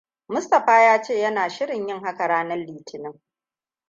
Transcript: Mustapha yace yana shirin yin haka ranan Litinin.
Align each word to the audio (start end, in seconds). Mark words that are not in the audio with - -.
Mustapha 0.29 0.81
yace 0.81 1.19
yana 1.19 1.49
shirin 1.49 1.87
yin 1.87 1.99
haka 2.01 2.27
ranan 2.27 2.65
Litinin. 2.65 3.21